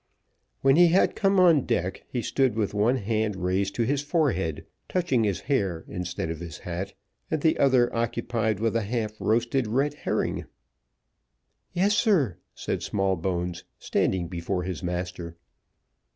When 0.61 0.77
he 0.77 0.87
had 0.87 1.15
come 1.15 1.39
on 1.39 1.67
deck, 1.67 2.05
he 2.09 2.23
stood 2.23 2.55
with 2.55 2.73
one 2.73 2.95
hand 2.95 3.35
raised 3.35 3.75
to 3.75 3.83
his 3.83 4.01
forehead, 4.01 4.65
touching 4.89 5.23
his 5.23 5.41
hair 5.41 5.85
instead 5.87 6.31
of 6.31 6.39
his 6.39 6.57
hat, 6.57 6.95
and 7.29 7.39
the 7.39 7.55
other 7.59 7.95
occupied 7.95 8.59
with 8.59 8.75
a 8.75 8.81
half 8.81 9.13
roasted 9.21 9.67
red 9.67 9.93
herring. 9.93 10.45
"Yes, 11.73 11.95
sir," 11.95 12.37
said 12.55 12.81
Smallbones, 12.81 13.63
standing 13.77 14.27
before 14.27 14.63
his 14.63 14.81
master. 14.81 15.37